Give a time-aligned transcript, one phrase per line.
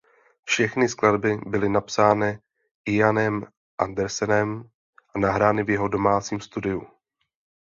[0.43, 2.39] Všechny skladby byly napsány
[2.87, 3.45] Ianem
[3.77, 4.69] Andersonem
[5.15, 6.87] a nahrány v jeho domácím studiu.